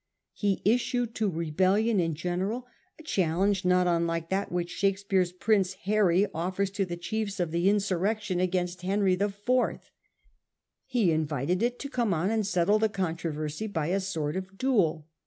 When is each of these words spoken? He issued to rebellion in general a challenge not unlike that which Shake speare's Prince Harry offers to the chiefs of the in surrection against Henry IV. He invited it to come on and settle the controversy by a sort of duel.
He 0.33 0.63
issued 0.65 1.13
to 1.13 1.29
rebellion 1.29 1.99
in 1.99 2.15
general 2.15 2.65
a 2.97 3.03
challenge 3.03 3.63
not 3.63 3.85
unlike 3.85 4.29
that 4.29 4.51
which 4.51 4.71
Shake 4.71 4.97
speare's 4.97 5.31
Prince 5.31 5.73
Harry 5.85 6.25
offers 6.33 6.71
to 6.71 6.85
the 6.85 6.97
chiefs 6.97 7.39
of 7.39 7.51
the 7.51 7.69
in 7.69 7.75
surrection 7.79 8.39
against 8.41 8.81
Henry 8.81 9.13
IV. 9.13 9.39
He 10.87 11.11
invited 11.11 11.61
it 11.61 11.77
to 11.77 11.87
come 11.87 12.15
on 12.15 12.31
and 12.31 12.47
settle 12.47 12.79
the 12.79 12.89
controversy 12.89 13.67
by 13.67 13.89
a 13.89 13.99
sort 13.99 14.35
of 14.35 14.57
duel. 14.57 15.07